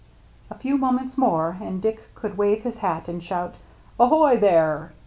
A 0.49 0.55
few 0.55 0.79
moments 0.79 1.15
more 1.15 1.57
and 1.61 1.79
Dick 1.79 2.09
could 2.15 2.35
wave 2.35 2.63
his 2.63 2.77
hat 2.77 3.07
and 3.07 3.21
shout," 3.21 3.53
Ahoy, 3.99 4.35
there! 4.39 4.93